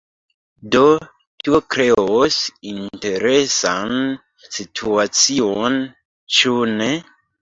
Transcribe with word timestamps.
Do, 0.75 0.79
tio 1.47 1.59
kreos 1.75 2.39
interesan 2.71 3.93
situacion, 4.57 5.79
ĉu 6.39 6.57
ne? 6.81 6.89